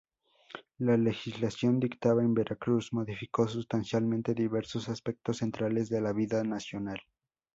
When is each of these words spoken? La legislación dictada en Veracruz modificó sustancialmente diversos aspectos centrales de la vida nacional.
La 0.79 0.97
legislación 0.97 1.79
dictada 1.79 2.23
en 2.23 2.33
Veracruz 2.33 2.91
modificó 2.91 3.47
sustancialmente 3.47 4.33
diversos 4.33 4.89
aspectos 4.89 5.37
centrales 5.37 5.89
de 5.89 6.01
la 6.01 6.11
vida 6.11 6.43
nacional. 6.43 6.99